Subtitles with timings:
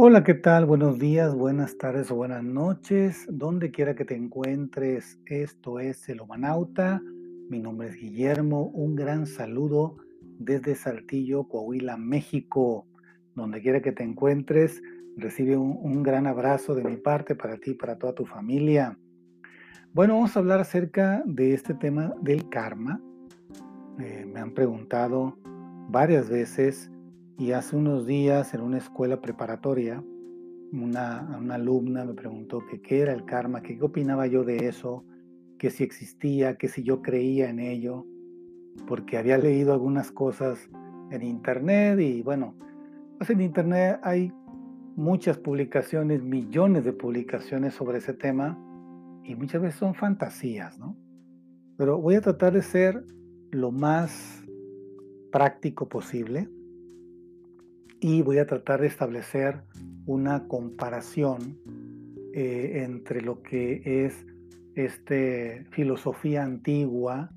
[0.00, 0.64] Hola, ¿qué tal?
[0.64, 5.18] Buenos días, buenas tardes o buenas noches, donde quiera que te encuentres.
[5.26, 7.02] Esto es El Humanauta.
[7.50, 8.68] Mi nombre es Guillermo.
[8.68, 9.96] Un gran saludo
[10.38, 12.86] desde Saltillo, Coahuila, México.
[13.34, 14.80] Donde quiera que te encuentres,
[15.16, 18.96] recibe un, un gran abrazo de mi parte para ti y para toda tu familia.
[19.92, 23.02] Bueno, vamos a hablar acerca de este tema del karma.
[23.98, 25.36] Eh, me han preguntado
[25.88, 26.88] varias veces
[27.38, 30.02] y hace unos días en una escuela preparatoria,
[30.72, 31.20] una,
[31.54, 35.04] alumna me preguntó qué era el karma, qué opinaba yo de eso,
[35.56, 38.04] que si existía, que si yo creía en ello,
[38.88, 40.68] porque había leído algunas cosas
[41.12, 42.56] en internet y bueno,
[43.18, 44.32] pues en internet hay
[44.96, 48.58] muchas publicaciones, millones de publicaciones sobre ese tema
[49.22, 50.96] y muchas veces son fantasías, ¿no?
[51.76, 53.04] Pero voy a tratar de ser
[53.52, 54.42] lo más
[55.30, 56.48] práctico posible
[58.00, 59.62] y voy a tratar de establecer
[60.06, 61.58] una comparación
[62.32, 64.26] eh, entre lo que es
[64.74, 67.30] este, filosofía antigua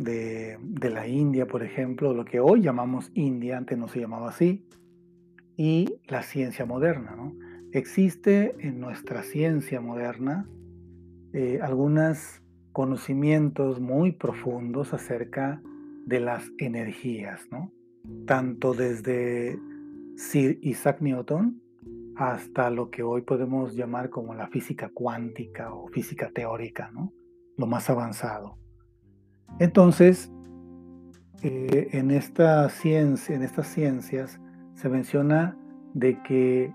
[0.00, 4.30] de, de, la India, por ejemplo, lo que hoy llamamos India, antes no se llamaba
[4.30, 4.66] así,
[5.56, 7.14] y la ciencia moderna.
[7.16, 7.32] ¿no?
[7.72, 10.48] Existe en nuestra ciencia moderna
[11.32, 15.62] eh, algunos conocimientos muy profundos acerca
[16.06, 17.70] de las energías, ¿no?
[18.26, 19.58] Tanto desde
[20.16, 21.60] Sir Isaac Newton
[22.16, 27.12] hasta lo que hoy podemos llamar como la física cuántica o física teórica, ¿no?
[27.56, 28.58] lo más avanzado.
[29.58, 30.30] Entonces,
[31.42, 34.40] eh, en, esta ciencia, en estas ciencias
[34.74, 35.56] se menciona
[35.94, 36.72] de que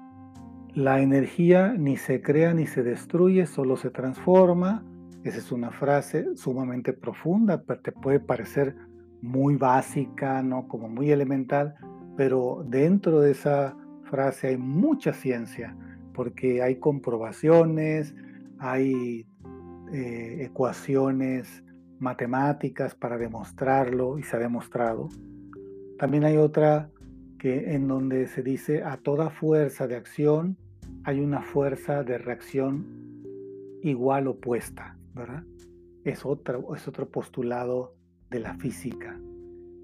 [0.73, 4.85] la energía ni se crea ni se destruye, solo se transforma.
[5.23, 8.75] Esa es una frase sumamente profunda, pero te puede parecer
[9.21, 10.67] muy básica, ¿no?
[10.67, 11.75] Como muy elemental,
[12.15, 15.75] pero dentro de esa frase hay mucha ciencia,
[16.13, 18.15] porque hay comprobaciones,
[18.59, 19.27] hay
[19.93, 21.63] eh, ecuaciones
[21.99, 25.09] matemáticas para demostrarlo y se ha demostrado.
[25.97, 26.89] También hay otra
[27.39, 30.57] que en donde se dice a toda fuerza de acción
[31.03, 32.85] hay una fuerza de reacción
[33.81, 35.43] igual opuesta, ¿verdad?
[36.03, 37.96] Es otro, es otro postulado
[38.29, 39.19] de la física.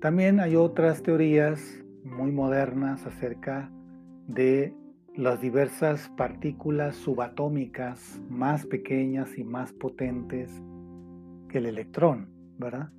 [0.02, 3.72] También hay otras teorías muy modernas acerca
[4.28, 4.74] de
[5.16, 10.52] las diversas partículas subatómicas más pequeñas y más potentes
[11.50, 12.92] que el electrón, ¿verdad?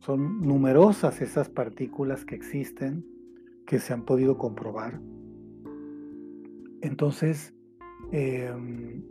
[0.00, 3.04] Son numerosas esas partículas que existen,
[3.66, 5.00] que se han podido comprobar.
[6.82, 7.54] Entonces,
[8.10, 9.02] em,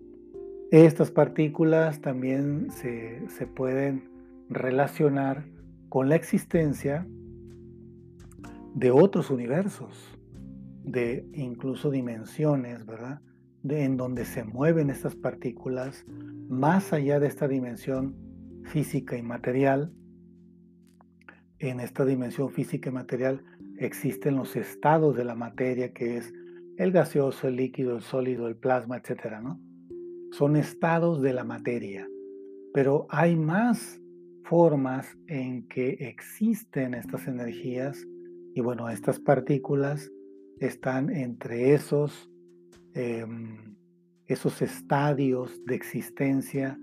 [0.72, 4.10] estas partículas también se, se pueden
[4.50, 5.46] relacionar
[5.90, 7.08] con la existencia
[8.76, 10.18] de otros universos,
[10.84, 13.22] de incluso dimensiones, ¿verdad?
[13.64, 16.06] De, en donde se mueven estas partículas
[16.48, 18.16] más allá de esta dimensión
[18.64, 19.92] física y material.
[21.58, 23.44] En esta dimensión física y material
[23.78, 26.34] existen los estados de la materia, que es
[26.78, 29.60] el gaseoso, el líquido, el sólido, el plasma, etcétera, ¿no?
[30.32, 32.08] Son estados de la materia.
[32.74, 34.00] Pero hay más
[34.50, 38.04] formas en que existen estas energías
[38.56, 40.12] y bueno, estas partículas
[40.60, 42.32] están entre esos,
[42.96, 43.76] em,
[44.26, 46.80] esos estadios de existencia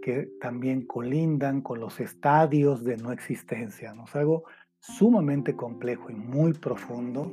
[0.00, 3.92] que también colindan con los estadios de no existencia.
[3.92, 4.04] ¿no?
[4.04, 4.44] Es algo
[4.80, 7.30] sumamente complejo y muy profundo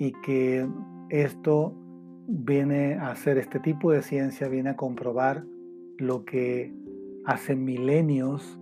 [0.00, 0.68] y que
[1.10, 1.72] esto
[2.26, 5.44] viene a hacer este tipo de ciencia, viene a comprobar
[5.96, 6.74] lo que
[7.24, 8.60] hace milenios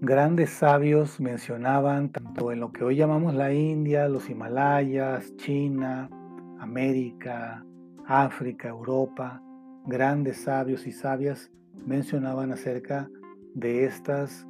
[0.00, 6.10] grandes sabios mencionaban tanto en lo que hoy llamamos la India, los Himalayas, China,
[6.58, 7.64] América,
[8.06, 9.42] África, Europa,
[9.86, 11.50] grandes sabios y sabias
[11.86, 13.08] mencionaban acerca
[13.54, 14.46] de estas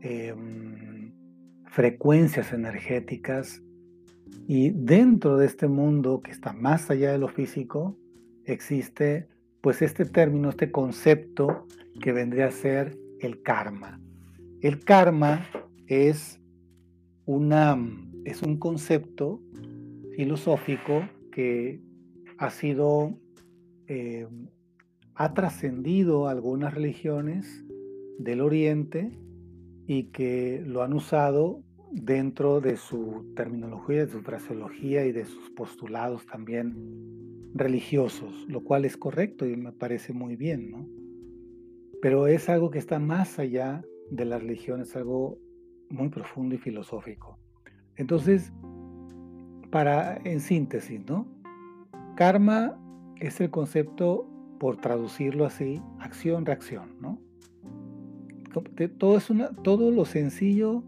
[0.00, 1.12] em,
[1.66, 3.62] frecuencias energéticas
[4.46, 7.96] y dentro de este mundo que está más allá de lo físico
[8.44, 9.28] existe
[9.60, 11.66] pues este término, este concepto
[12.00, 14.00] que vendría a ser el karma.
[14.60, 15.46] El karma
[15.86, 16.40] es,
[17.26, 17.78] una,
[18.24, 19.40] es un concepto
[20.16, 21.80] filosófico que
[22.38, 23.16] ha sido,
[23.86, 24.26] eh,
[25.14, 27.64] ha trascendido algunas religiones
[28.18, 29.12] del Oriente
[29.86, 31.62] y que lo han usado
[31.92, 38.84] dentro de su terminología, de su fraseología y de sus postulados también religiosos, lo cual
[38.84, 40.88] es correcto y me parece muy bien, ¿no?
[42.02, 45.38] Pero es algo que está más allá de la religión es algo
[45.90, 47.38] muy profundo y filosófico.
[47.96, 48.52] Entonces,
[49.70, 51.26] para, en síntesis, ¿no?
[52.18, 52.76] karma
[53.20, 54.26] es el concepto,
[54.58, 57.20] por traducirlo así, acción-reacción, ¿no?
[58.98, 60.82] Todo, es una, todo lo sencillo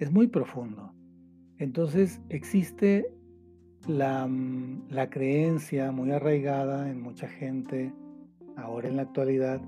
[0.00, 0.92] es muy profundo.
[1.58, 3.06] Entonces existe
[3.86, 7.94] la, mm, la creencia muy arraigada en mucha gente,
[8.56, 9.60] ahora en la actualidad,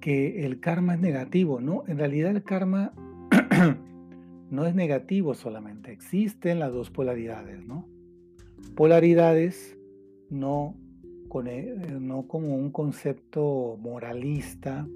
[0.00, 1.84] que el karma es negativo, ¿no?
[1.86, 2.92] En realidad el karma
[4.50, 7.86] no es negativo solamente, existen las dos polaridades, ¿no?
[8.74, 9.76] Polaridades
[10.30, 10.76] no,
[11.46, 14.86] eh, no como un concepto moralista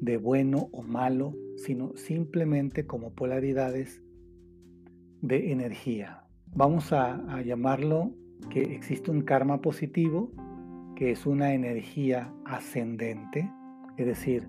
[0.00, 4.02] de bueno o malo, sino simplemente como polaridades
[5.22, 6.24] de energía.
[6.54, 8.12] Vamos a, a llamarlo
[8.50, 10.30] que existe un karma positivo,
[10.94, 13.50] que es una energía ascendente,
[13.96, 14.48] es decir,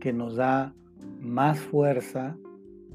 [0.00, 0.74] que nos da
[1.20, 2.36] más fuerza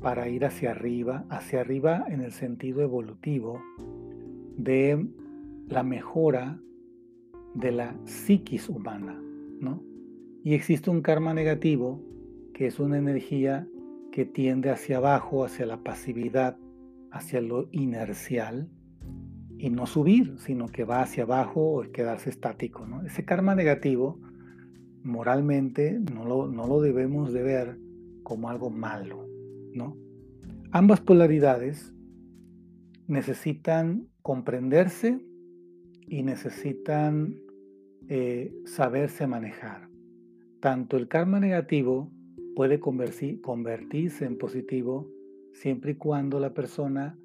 [0.01, 3.61] para ir hacia arriba, hacia arriba en el sentido evolutivo
[4.57, 5.07] de
[5.67, 6.59] la mejora
[7.53, 9.19] de la psiquis humana,
[9.59, 9.81] ¿no?
[10.43, 12.01] Y existe un karma negativo,
[12.53, 13.67] que es una energía
[14.11, 16.57] que tiende hacia abajo, hacia la pasividad,
[17.11, 18.69] hacia lo inercial,
[19.57, 23.01] y no subir, sino que va hacia abajo o quedarse estático, ¿no?
[23.03, 24.19] Ese karma negativo,
[25.03, 27.77] moralmente, no lo, no lo debemos de ver
[28.23, 29.27] como algo malo,
[29.73, 29.97] ¿no?
[30.71, 31.93] Ambas polaridades
[33.07, 35.19] necesitan comprenderse
[36.07, 37.35] y necesitan
[38.09, 39.89] eh, saberse manejar.
[40.59, 42.11] Tanto el karma negativo
[42.55, 45.09] puede convertirse en positivo
[45.53, 47.17] siempre y cuando la persona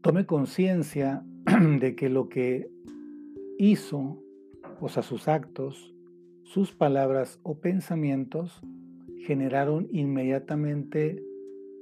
[0.00, 1.24] tome conciencia
[1.80, 2.70] de que lo que
[3.58, 4.22] hizo,
[4.80, 5.95] o sea, sus actos,
[6.46, 8.62] sus palabras o pensamientos
[9.18, 11.20] generaron inmediatamente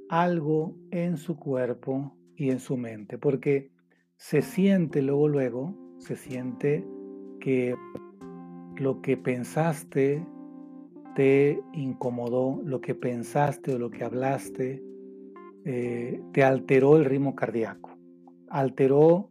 [0.09, 3.69] algo en su cuerpo y en su mente, porque
[4.17, 6.83] se siente luego, luego, se siente
[7.39, 7.75] que
[8.77, 10.25] lo que pensaste
[11.15, 14.83] te incomodó, lo que pensaste o lo que hablaste
[15.63, 17.91] eh, te alteró el ritmo cardíaco,
[18.49, 19.29] alteró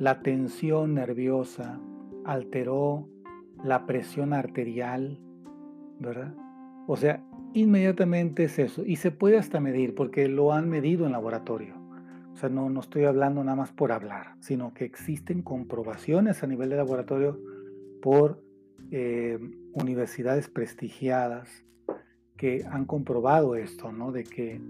[0.00, 1.80] la tensión nerviosa,
[2.24, 3.08] alteró
[3.64, 5.18] la presión arterial,
[5.98, 6.34] ¿verdad?
[6.86, 7.24] O sea,
[7.54, 8.84] inmediatamente es eso.
[8.84, 11.74] Y se puede hasta medir, porque lo han medido en laboratorio.
[12.34, 16.46] O sea, no, no estoy hablando nada más por hablar, sino que existen comprobaciones a
[16.46, 17.40] nivel de laboratorio
[18.02, 18.42] por
[18.90, 19.38] eh,
[19.72, 21.64] universidades prestigiadas
[22.36, 24.12] que han comprobado esto, ¿no?
[24.12, 24.60] De que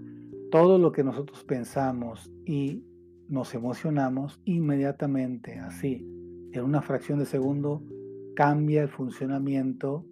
[0.51, 2.83] todo lo que nosotros pensamos y
[3.27, 6.07] nos emocionamos inmediatamente, así,
[6.53, 7.83] en una fracción de segundo,
[8.35, 10.05] cambia el funcionamiento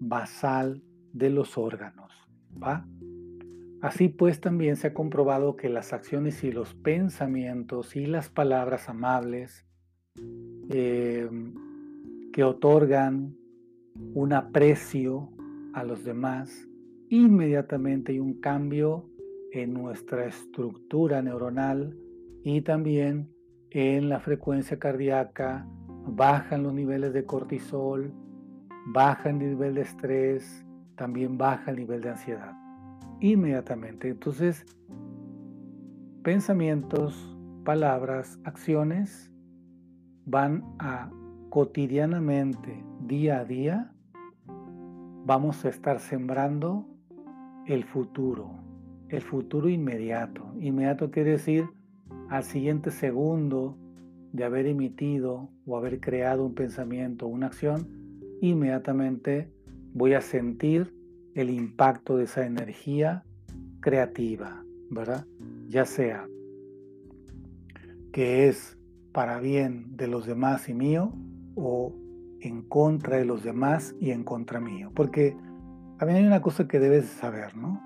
[0.00, 0.82] basal
[1.12, 2.12] de los órganos.
[2.62, 2.86] ¿va?
[3.82, 8.88] Así pues también se ha comprobado que las acciones y los pensamientos y las palabras
[8.88, 9.66] amables
[10.70, 11.28] eh,
[12.32, 13.36] que otorgan
[14.14, 15.30] un aprecio
[15.74, 16.68] a los demás,
[17.10, 19.10] inmediatamente hay un cambio
[19.52, 21.96] en nuestra estructura neuronal
[22.42, 23.28] y también
[23.70, 25.68] en la frecuencia cardíaca,
[26.06, 28.12] bajan los niveles de cortisol,
[28.86, 30.64] baja el nivel de estrés,
[30.96, 32.64] también baja el nivel de ansiedad
[33.20, 34.08] inmediatamente.
[34.08, 34.66] Entonces,
[36.22, 39.32] pensamientos, palabras, acciones
[40.26, 41.10] van a
[41.50, 43.92] cotidianamente, día a día,
[45.24, 46.86] vamos a estar sembrando
[47.66, 48.50] el futuro,
[49.08, 50.52] el futuro inmediato.
[50.60, 51.68] Inmediato quiere decir
[52.28, 53.78] al siguiente segundo
[54.34, 57.86] de haber emitido o haber creado un pensamiento o una acción,
[58.40, 59.48] inmediatamente
[59.92, 60.92] voy a sentir
[61.34, 63.22] el impacto de esa energía
[63.80, 65.24] creativa, ¿verdad?
[65.68, 66.26] Ya sea
[68.12, 68.76] que es
[69.12, 71.12] para bien de los demás y mío
[71.54, 71.94] o
[72.40, 74.90] en contra de los demás y en contra mío.
[74.96, 75.36] Porque
[75.98, 77.80] también hay una cosa que debes saber, ¿no?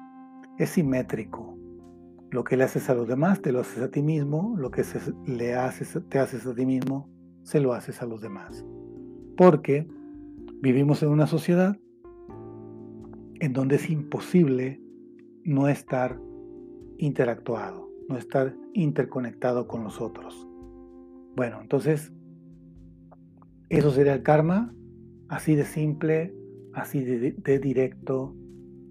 [0.59, 1.59] Es simétrico.
[2.31, 4.55] Lo que le haces a los demás, te lo haces a ti mismo.
[4.59, 4.85] Lo que
[5.27, 7.09] le haces, te haces a ti mismo,
[7.43, 8.65] se lo haces a los demás.
[9.37, 9.89] Porque
[10.61, 11.77] vivimos en una sociedad
[13.41, 14.81] en donde es imposible
[15.45, 16.21] no estar
[16.99, 20.47] interactuado, no estar interconectado con los otros.
[21.37, 22.13] Bueno, entonces,
[23.69, 24.75] eso sería el karma,
[25.29, 26.35] así de simple,
[26.75, 28.35] así de directo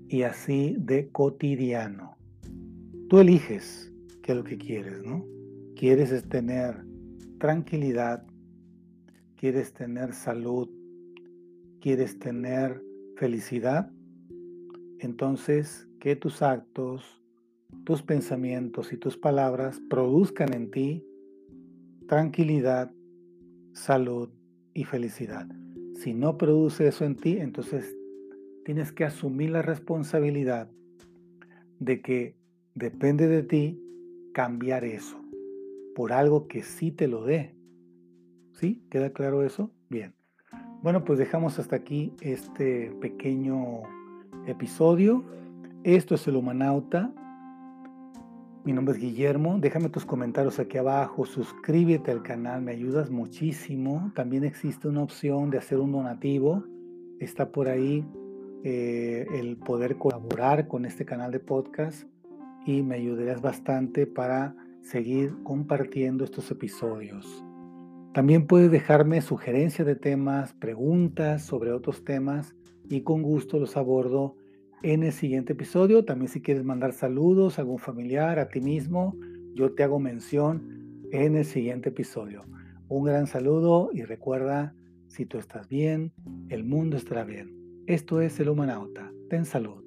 [0.07, 2.16] y así de cotidiano.
[3.09, 5.25] Tú eliges qué es lo que quieres, ¿no?
[5.77, 6.83] Quieres tener
[7.39, 8.27] tranquilidad,
[9.37, 10.69] quieres tener salud,
[11.79, 12.83] quieres tener
[13.15, 13.89] felicidad,
[14.99, 17.23] entonces que tus actos,
[17.85, 21.05] tus pensamientos y tus palabras produzcan en ti
[22.07, 22.91] tranquilidad,
[23.71, 24.29] salud
[24.73, 25.47] y felicidad.
[25.95, 27.95] Si no produce eso en ti, entonces
[28.65, 30.69] tienes que asumir la responsabilidad
[31.79, 32.35] de que
[32.77, 33.81] depende de ti
[34.33, 35.19] cambiar eso
[35.95, 37.55] por algo que sí te lo dé.
[38.51, 38.83] ¿Sí?
[38.91, 39.71] ¿Queda claro eso?
[39.89, 40.13] Bien.
[40.83, 43.81] Bueno, pues dejamos hasta aquí este pequeño
[44.45, 45.25] episodio.
[45.83, 47.11] Esto es el Humanauta.
[48.63, 49.57] Mi nombre es Guillermo.
[49.59, 51.25] Déjame tus comentarios aquí abajo.
[51.25, 54.11] Suscríbete al canal, me ayudas muchísimo.
[54.13, 56.63] También existe una opción de hacer un donativo.
[57.19, 58.05] Está por ahí
[58.63, 62.07] eh, el poder colaborar con este canal de podcast
[62.67, 67.43] y me ayudarías bastante para seguir compartiendo estos episodios.
[68.13, 72.55] También puedes dejarme sugerencias de temas, preguntas sobre otros temas
[72.89, 74.35] y con gusto los abordo
[74.83, 76.03] en el siguiente episodio.
[76.03, 79.15] También si quieres mandar saludos a algún familiar, a ti mismo,
[79.53, 82.43] yo te hago mención en el siguiente episodio.
[82.89, 84.75] Un gran saludo y recuerda,
[85.07, 86.11] si tú estás bien,
[86.49, 87.55] el mundo estará bien.
[87.85, 89.11] Esto es el Humanauta.
[89.29, 89.86] Ten salud.